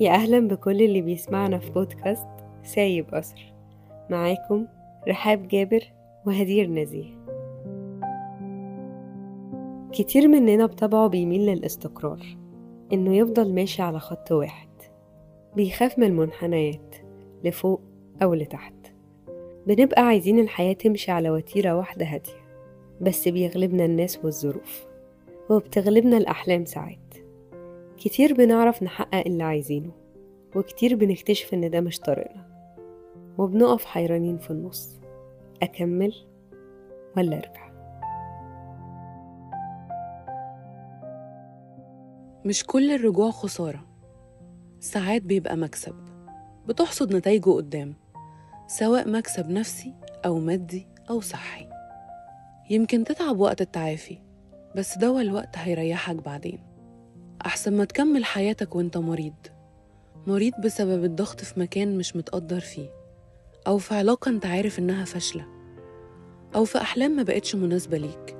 يا 0.00 0.10
أهلا 0.10 0.48
بكل 0.48 0.82
اللي 0.82 1.00
بيسمعنا 1.00 1.58
في 1.58 1.70
بودكاست 1.70 2.28
سايب 2.62 3.14
أثر 3.14 3.54
معاكم 4.10 4.66
رحاب 5.08 5.48
جابر 5.48 5.92
وهدير 6.26 6.70
نزيه. 6.70 7.20
كتير 9.92 10.28
مننا 10.28 10.66
بطبعه 10.66 11.06
بيميل 11.08 11.46
للاستقرار 11.46 12.26
إنه 12.92 13.16
يفضل 13.16 13.54
ماشي 13.54 13.82
على 13.82 13.98
خط 14.00 14.32
واحد 14.32 14.68
بيخاف 15.56 15.98
من 15.98 16.06
المنحنيات 16.06 16.96
لفوق 17.44 17.80
أو 18.22 18.34
لتحت. 18.34 18.74
بنبقى 19.66 20.02
عايزين 20.02 20.38
الحياة 20.38 20.72
تمشي 20.72 21.10
على 21.10 21.30
وتيرة 21.30 21.76
واحدة 21.76 22.06
هادية 22.06 22.40
بس 23.00 23.28
بيغلبنا 23.28 23.84
الناس 23.84 24.24
والظروف 24.24 24.86
وبتغلبنا 25.50 26.16
الأحلام 26.16 26.64
ساعات. 26.64 26.98
كتير 27.98 28.34
بنعرف 28.34 28.82
نحقق 28.82 29.26
اللي 29.26 29.42
عايزينه. 29.42 29.99
وكتير 30.56 30.96
بنكتشف 30.96 31.54
إن 31.54 31.70
ده 31.70 31.80
مش 31.80 31.98
طريقنا 31.98 32.50
وبنقف 33.38 33.84
حيرانين 33.84 34.38
في 34.38 34.50
النص. 34.50 35.00
أكمل 35.62 36.14
ولا 37.16 37.36
أرجع؟ 37.36 37.70
مش 42.44 42.64
كل 42.66 42.90
الرجوع 42.90 43.30
خسارة. 43.30 43.86
ساعات 44.80 45.22
بيبقى 45.22 45.56
مكسب. 45.56 45.94
بتحصد 46.68 47.16
نتايجه 47.16 47.50
قدام. 47.50 47.94
سواء 48.66 49.08
مكسب 49.08 49.50
نفسي 49.50 49.94
أو 50.26 50.38
مادي 50.38 50.86
أو 51.10 51.20
صحي. 51.20 51.68
يمكن 52.70 53.04
تتعب 53.04 53.38
وقت 53.38 53.60
التعافي 53.60 54.18
بس 54.76 54.98
دوا 54.98 55.20
الوقت 55.20 55.58
هيريحك 55.58 56.16
بعدين. 56.16 56.60
أحسن 57.46 57.76
ما 57.76 57.84
تكمل 57.84 58.24
حياتك 58.24 58.76
وأنت 58.76 58.96
مريض. 58.96 59.34
مريض 60.26 60.52
بسبب 60.64 61.04
الضغط 61.04 61.40
في 61.40 61.60
مكان 61.60 61.98
مش 61.98 62.16
متقدر 62.16 62.60
فيه 62.60 62.88
أو 63.66 63.78
في 63.78 63.94
علاقة 63.94 64.28
أنت 64.28 64.46
عارف 64.46 64.78
إنها 64.78 65.04
فاشلة 65.04 65.46
أو 66.54 66.64
في 66.64 66.78
أحلام 66.78 67.10
ما 67.10 67.22
بقتش 67.22 67.54
مناسبة 67.56 67.98
ليك. 67.98 68.36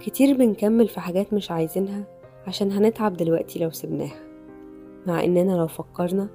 كتير 0.00 0.36
بنكمل 0.36 0.88
في 0.88 1.00
حاجات 1.00 1.32
مش 1.32 1.50
عايزينها 1.50 2.04
عشان 2.46 2.72
هنتعب 2.72 3.16
دلوقتي 3.16 3.58
لو 3.58 3.70
سبناها. 3.70 4.20
مع 5.06 5.24
إننا 5.24 5.52
لو 5.52 5.66
فكرنا 5.66 6.28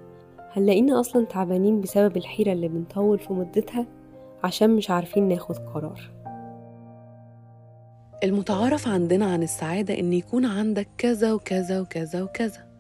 هنلاقينا 0.52 1.00
أصلا 1.00 1.26
تعبانين 1.26 1.82
بسبب 1.82 2.18
الحيرة 2.18 2.52
اللي 2.54 2.68
بنطول 2.68 3.20
في 3.20 3.34
مدتها 3.34 3.88
عشان 4.44 4.70
مش 4.76 4.90
عارفين 4.90 5.28
ناخد 5.28 5.56
قرار. 5.58 6.12
المتعارف 8.24 8.88
عندنا 8.88 9.26
عن 9.26 9.44
السعادة 9.44 10.00
إن 10.00 10.14
يكون 10.14 10.46
عندك 10.46 10.88
كذا 10.98 11.34
وكذا 11.34 11.82
وكذا 11.82 12.24
وكذا. 12.24 12.71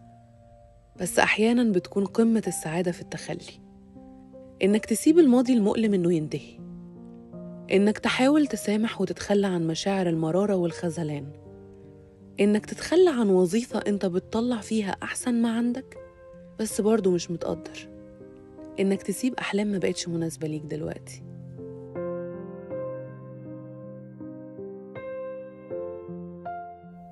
بس 0.99 1.19
أحيانا 1.19 1.71
بتكون 1.71 2.05
قمة 2.05 2.43
السعادة 2.47 2.91
في 2.91 3.01
التخلي. 3.01 3.61
إنك 4.63 4.85
تسيب 4.85 5.19
الماضي 5.19 5.53
المؤلم 5.53 5.93
إنه 5.93 6.13
ينتهي. 6.13 6.59
إنك 7.71 7.97
تحاول 7.97 8.47
تسامح 8.47 9.01
وتتخلى 9.01 9.47
عن 9.47 9.67
مشاعر 9.67 10.09
المرارة 10.09 10.55
والخذلان. 10.55 11.25
إنك 12.39 12.65
تتخلى 12.65 13.09
عن 13.09 13.29
وظيفة 13.29 13.79
أنت 13.87 14.05
بتطلع 14.05 14.61
فيها 14.61 14.97
أحسن 15.03 15.41
ما 15.41 15.57
عندك 15.57 15.97
بس 16.59 16.81
برضه 16.81 17.11
مش 17.11 17.31
متقدر. 17.31 17.89
إنك 18.79 19.01
تسيب 19.03 19.33
أحلام 19.33 19.67
ما 19.67 19.77
بقتش 19.77 20.07
مناسبة 20.07 20.47
ليك 20.47 20.63
دلوقتي. 20.63 21.23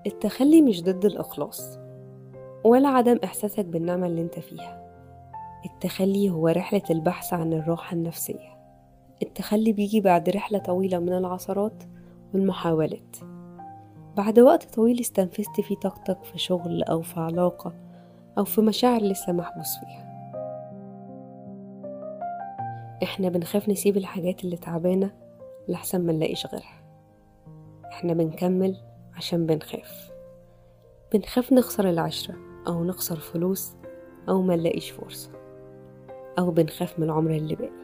التخلي 0.07 0.61
مش 0.61 0.83
ضد 0.83 1.05
الإخلاص. 1.05 1.88
ولا 2.63 2.89
عدم 2.89 3.19
إحساسك 3.23 3.65
بالنعمة 3.65 4.07
اللي 4.07 4.21
أنت 4.21 4.39
فيها. 4.39 4.89
التخلي 5.65 6.29
هو 6.29 6.47
رحلة 6.47 6.81
البحث 6.89 7.33
عن 7.33 7.53
الراحة 7.53 7.93
النفسية. 7.93 8.59
التخلي 9.21 9.73
بيجي 9.73 10.01
بعد 10.01 10.29
رحلة 10.29 10.59
طويلة 10.59 10.99
من 10.99 11.13
العثرات 11.13 11.83
والمحاولات. 12.33 13.15
بعد 14.17 14.39
وقت 14.39 14.75
طويل 14.75 14.99
استنفذت 14.99 15.61
فيه 15.61 15.75
طاقتك 15.75 16.23
في 16.23 16.37
شغل 16.39 16.83
أو 16.83 17.01
في 17.01 17.19
علاقة 17.19 17.73
أو 18.37 18.43
في 18.43 18.61
مشاعر 18.61 19.01
لسه 19.01 19.33
محبوس 19.33 19.77
فيها. 19.79 20.09
إحنا 23.03 23.29
بنخاف 23.29 23.69
نسيب 23.69 23.97
الحاجات 23.97 24.43
اللي 24.43 24.57
تعبانة 24.57 25.11
لحسن 25.67 26.05
ما 26.05 26.13
نلاقيش 26.13 26.47
غيرها. 26.47 26.83
إحنا 27.91 28.13
بنكمل 28.13 28.77
عشان 29.15 29.45
بنخاف. 29.45 30.11
بنخاف 31.13 31.53
نخسر 31.53 31.89
العشرة. 31.89 32.48
أو 32.69 32.83
نخسر 32.83 33.19
فلوس 33.19 33.71
أو 34.29 34.41
ما 34.41 34.55
نلاقيش 34.55 34.91
فرصة 34.91 35.31
أو 36.39 36.51
بنخاف 36.51 36.99
من 36.99 37.05
العمر 37.05 37.31
اللي 37.31 37.55
باقي. 37.55 37.79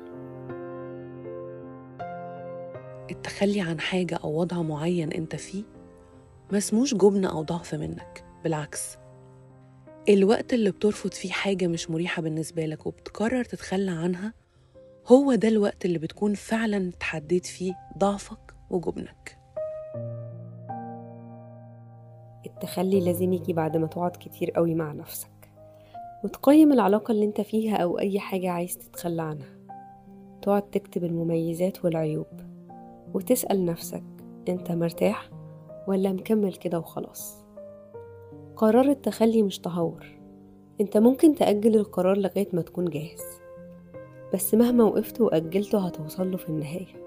التخلي 3.11 3.61
عن 3.61 3.79
حاجة 3.79 4.15
أو 4.15 4.39
وضع 4.39 4.61
معين 4.61 5.11
أنت 5.11 5.35
فيه 5.35 5.63
ما 6.51 6.57
اسموش 6.57 6.93
جبن 6.93 7.25
أو 7.25 7.43
ضعف 7.43 7.75
منك 7.75 8.25
بالعكس. 8.43 8.97
الوقت 10.09 10.53
اللي 10.53 10.71
بترفض 10.71 11.13
فيه 11.13 11.31
حاجة 11.31 11.67
مش 11.67 11.89
مريحة 11.89 12.21
بالنسبة 12.21 12.65
لك 12.65 12.85
وبتقرر 12.85 13.43
تتخلى 13.43 13.91
عنها 13.91 14.33
هو 15.07 15.35
ده 15.35 15.47
الوقت 15.47 15.85
اللي 15.85 15.99
بتكون 15.99 16.33
فعلا 16.33 16.91
تحديت 16.99 17.45
فيه 17.45 17.73
ضعفك 17.97 18.55
وجبنك. 18.69 19.44
التخلي 22.45 22.99
لازم 22.99 23.33
يجي 23.33 23.53
بعد 23.53 23.77
ما 23.77 23.87
تقعد 23.87 24.11
كتير 24.11 24.51
قوي 24.51 24.75
مع 24.75 24.91
نفسك. 24.91 25.51
وتقيم 26.23 26.73
العلاقة 26.73 27.11
اللي 27.11 27.25
انت 27.25 27.41
فيها 27.41 27.75
أو 27.75 27.99
أي 27.99 28.19
حاجة 28.19 28.49
عايز 28.51 28.77
تتخلى 28.77 29.21
عنها. 29.21 29.57
تقعد 30.41 30.69
تكتب 30.69 31.03
المميزات 31.03 31.85
والعيوب. 31.85 32.27
وتسأل 33.13 33.65
نفسك 33.65 34.03
انت 34.49 34.71
مرتاح 34.71 35.29
ولا 35.87 36.13
مكمل 36.13 36.53
كده 36.53 36.79
وخلاص؟ 36.79 37.43
قرار 38.55 38.85
التخلي 38.85 39.43
مش 39.43 39.59
تهور. 39.59 40.05
انت 40.81 40.97
ممكن 40.97 41.35
تأجل 41.35 41.75
القرار 41.75 42.17
لغاية 42.17 42.47
ما 42.53 42.61
تكون 42.61 42.85
جاهز. 42.85 43.23
بس 44.33 44.53
مهما 44.53 44.83
وقفت 44.83 45.21
وأجلته 45.21 45.87
هتوصله 45.87 46.37
في 46.37 46.49
النهاية. 46.49 47.05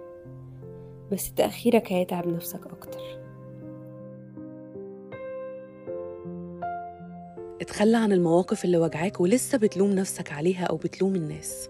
بس 1.12 1.34
تأخيرك 1.34 1.92
هيتعب 1.92 2.26
نفسك 2.26 2.66
أكتر. 2.66 3.27
اتخلى 7.60 7.96
عن 7.96 8.12
المواقف 8.12 8.64
اللي 8.64 8.78
وجعاك 8.78 9.20
ولسه 9.20 9.58
بتلوم 9.58 9.90
نفسك 9.90 10.32
عليها 10.32 10.64
أو 10.64 10.76
بتلوم 10.76 11.14
الناس. 11.14 11.68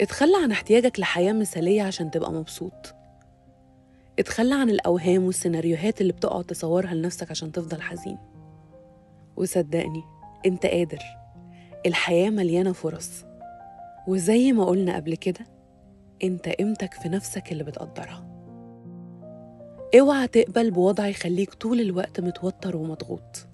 اتخلى 0.00 0.36
عن 0.42 0.50
احتياجك 0.50 1.00
لحياة 1.00 1.32
مثالية 1.32 1.82
عشان 1.82 2.10
تبقى 2.10 2.32
مبسوط. 2.32 2.94
اتخلى 4.18 4.54
عن 4.54 4.70
الأوهام 4.70 5.24
والسيناريوهات 5.24 6.00
اللي 6.00 6.12
بتقعد 6.12 6.44
تصورها 6.44 6.94
لنفسك 6.94 7.30
عشان 7.30 7.52
تفضل 7.52 7.82
حزين. 7.82 8.18
وصدقني 9.36 10.02
أنت 10.46 10.66
قادر. 10.66 11.02
الحياة 11.86 12.30
مليانة 12.30 12.72
فرص. 12.72 13.24
وزي 14.08 14.52
ما 14.52 14.64
قلنا 14.64 14.96
قبل 14.96 15.14
كده 15.14 15.46
أنت 16.24 16.48
قيمتك 16.48 16.94
في 16.94 17.08
نفسك 17.08 17.52
اللي 17.52 17.64
بتقدرها. 17.64 18.28
اوعى 20.00 20.26
تقبل 20.28 20.70
بوضع 20.70 21.06
يخليك 21.06 21.54
طول 21.54 21.80
الوقت 21.80 22.20
متوتر 22.20 22.76
ومضغوط. 22.76 23.46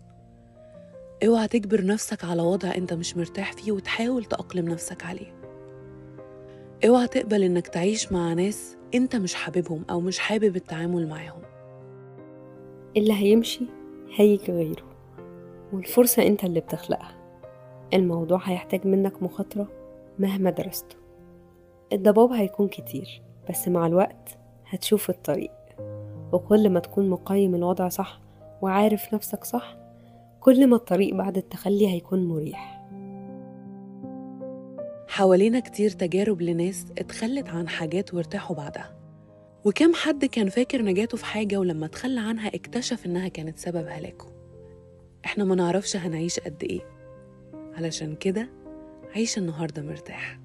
اوعى 1.23 1.49
تجبر 1.49 1.87
نفسك 1.87 2.25
على 2.25 2.43
وضع 2.43 2.75
انت 2.75 2.93
مش 2.93 3.17
مرتاح 3.17 3.53
فيه 3.53 3.73
وتحاول 3.73 4.25
تأقلم 4.25 4.69
نفسك 4.69 5.05
عليه. 5.05 5.35
اوعى 6.87 7.07
تقبل 7.09 7.43
انك 7.43 7.69
تعيش 7.69 8.13
مع 8.13 8.33
ناس 8.33 8.77
انت 8.95 9.17
مش 9.17 9.35
حاببهم 9.35 9.85
أو 9.91 10.01
مش 10.01 10.19
حابب 10.19 10.57
التعامل 10.57 11.09
معاهم. 11.09 11.43
اللي 12.97 13.13
هيمشي 13.13 13.65
هيجي 14.15 14.53
غيره 14.53 14.85
والفرصة 15.73 16.27
انت 16.27 16.45
اللي 16.45 16.61
بتخلقها. 16.61 17.15
الموضوع 17.95 18.41
هيحتاج 18.45 18.87
منك 18.87 19.23
مخاطرة 19.23 19.69
مهما 20.19 20.51
درسته. 20.51 20.97
الضباب 21.93 22.33
هيكون 22.33 22.69
كتير 22.69 23.23
بس 23.51 23.69
مع 23.69 23.87
الوقت 23.87 24.39
هتشوف 24.67 25.11
الطريق. 25.11 25.53
وكل 26.33 26.71
ما 26.71 26.81
تكون 26.81 27.11
مقيم 27.11 27.55
الوضع 27.55 27.89
صح 27.89 28.21
وعارف 28.63 29.15
نفسك 29.15 29.45
صح 29.45 29.84
كل 30.45 30.67
ما 30.67 30.77
الطريق 30.77 31.15
بعد 31.15 31.37
التخلي 31.37 31.89
هيكون 31.89 32.29
مريح. 32.29 32.85
حوالينا 35.09 35.61
كتير 35.61 35.91
تجارب 35.91 36.43
لناس 36.43 36.87
اتخلت 36.99 37.49
عن 37.49 37.69
حاجات 37.69 38.15
وارتاحوا 38.15 38.57
بعدها. 38.57 38.97
وكم 39.65 39.95
حد 39.95 40.25
كان 40.25 40.49
فاكر 40.49 40.83
نجاته 40.83 41.17
في 41.17 41.25
حاجة 41.25 41.57
ولما 41.57 41.87
تخلى 41.87 42.21
عنها 42.21 42.49
اكتشف 42.49 43.07
إنها 43.07 43.29
كانت 43.29 43.59
سبب 43.59 43.87
هلاكه. 43.89 44.27
إحنا 45.25 45.45
ما 45.45 45.55
نعرفش 45.55 45.97
هنعيش 45.97 46.41
قد 46.41 46.63
إيه. 46.63 46.81
علشان 47.75 48.15
كده 48.15 48.49
عيش 49.17 49.39
النهاردة 49.39 49.83
مرتاح. 49.83 50.41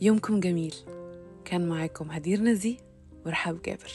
يومكم 0.00 0.40
جميل. 0.40 0.74
كان 1.44 1.68
معاكم 1.68 2.10
هدير 2.10 2.40
نزيه 2.40 2.76
ورحاب 3.26 3.62
جابر. 3.62 3.92